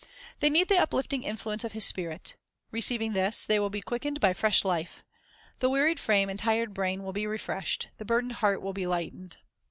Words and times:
They 0.39 0.49
need 0.49 0.67
the 0.67 0.79
uplifting 0.81 1.21
influence 1.21 1.63
of 1.63 1.73
His 1.73 1.85
Spirit. 1.85 2.35
Receiving 2.71 3.13
this, 3.13 3.45
they 3.45 3.59
will 3.59 3.69
be 3.69 3.81
quickened 3.81 4.19
by 4.19 4.33
fresh 4.33 4.65
life. 4.65 5.03
The 5.59 5.69
wearied 5.69 5.99
frame 5.99 6.27
and 6.27 6.39
tired 6.39 6.73
brain 6.73 7.03
will 7.03 7.13
be 7.13 7.27
refreshed, 7.27 7.89
the 7.99 8.05
burdened 8.05 8.31
heart 8.41 8.63
will 8.63 8.73
be 8.73 8.87
lightened. 8.87 9.37